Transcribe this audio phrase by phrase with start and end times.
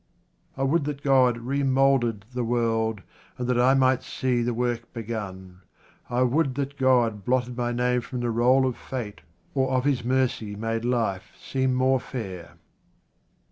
[0.57, 3.03] I would that God remoulded the world,
[3.37, 5.61] and that I might see the work begun.
[6.09, 9.21] I would that God blotted my name from the roll of fate,
[9.53, 12.55] or of His mercy made life seem more fair.